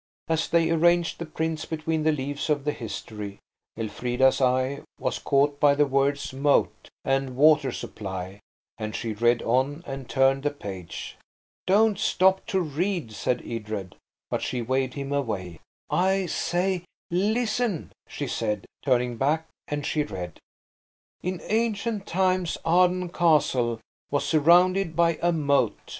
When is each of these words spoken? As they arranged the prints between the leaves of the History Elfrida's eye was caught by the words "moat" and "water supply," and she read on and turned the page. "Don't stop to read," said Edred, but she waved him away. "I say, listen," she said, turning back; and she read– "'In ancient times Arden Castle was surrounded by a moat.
As 0.27 0.47
they 0.49 0.71
arranged 0.71 1.19
the 1.19 1.27
prints 1.27 1.65
between 1.65 2.01
the 2.01 2.11
leaves 2.11 2.49
of 2.49 2.63
the 2.63 2.71
History 2.71 3.37
Elfrida's 3.77 4.41
eye 4.41 4.81
was 4.99 5.19
caught 5.19 5.59
by 5.59 5.75
the 5.75 5.85
words 5.85 6.33
"moat" 6.33 6.89
and 7.05 7.35
"water 7.37 7.71
supply," 7.71 8.39
and 8.79 8.95
she 8.95 9.13
read 9.13 9.43
on 9.43 9.83
and 9.85 10.09
turned 10.09 10.41
the 10.41 10.49
page. 10.49 11.17
"Don't 11.67 11.99
stop 11.99 12.43
to 12.47 12.59
read," 12.61 13.11
said 13.13 13.43
Edred, 13.45 13.93
but 14.31 14.41
she 14.41 14.59
waved 14.63 14.95
him 14.95 15.13
away. 15.13 15.59
"I 15.91 16.25
say, 16.25 16.83
listen," 17.11 17.91
she 18.09 18.25
said, 18.25 18.65
turning 18.83 19.17
back; 19.17 19.45
and 19.67 19.85
she 19.85 20.01
read– 20.01 20.39
"'In 21.21 21.41
ancient 21.43 22.07
times 22.07 22.57
Arden 22.65 23.09
Castle 23.09 23.79
was 24.09 24.25
surrounded 24.25 24.95
by 24.95 25.19
a 25.21 25.31
moat. 25.31 25.77